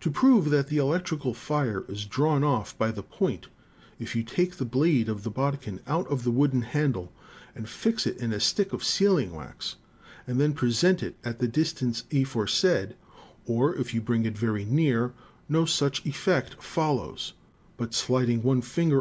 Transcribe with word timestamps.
"To 0.00 0.10
prove 0.10 0.50
that 0.50 0.68
the 0.68 0.76
electrical 0.76 1.32
fire 1.32 1.86
is 1.88 2.04
drawn 2.04 2.44
off 2.44 2.76
by 2.76 2.90
the 2.90 3.02
point, 3.02 3.48
if 3.98 4.14
you 4.14 4.22
take 4.22 4.56
the 4.56 4.66
blade 4.66 5.08
of 5.08 5.22
the 5.22 5.30
bodkin 5.30 5.80
out 5.86 6.06
of 6.08 6.22
the 6.22 6.30
wooden 6.30 6.60
handle 6.60 7.14
and 7.54 7.66
fix 7.66 8.06
it 8.06 8.18
in 8.18 8.34
a 8.34 8.40
stick 8.40 8.74
of 8.74 8.84
sealing 8.84 9.32
wax, 9.34 9.76
and 10.26 10.38
then 10.38 10.52
present 10.52 11.02
it 11.02 11.16
at 11.24 11.38
the 11.38 11.48
distance 11.48 12.04
aforesaid, 12.12 12.94
or 13.46 13.74
if 13.76 13.94
you 13.94 14.02
bring 14.02 14.26
it 14.26 14.36
very 14.36 14.66
near, 14.66 15.14
no 15.48 15.64
such 15.64 16.04
effect 16.04 16.62
follows; 16.62 17.32
but 17.78 17.94
sliding 17.94 18.42
one 18.42 18.60
finger 18.60 18.60
•Franklin's 18.60 18.60
Experiment 18.60 18.60
on 18.60 18.60
the 18.60 18.62
Action 18.62 18.62
of 18.64 18.76
Points. 18.76 18.92